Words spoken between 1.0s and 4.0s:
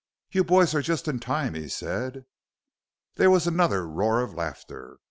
in time," he said. There was another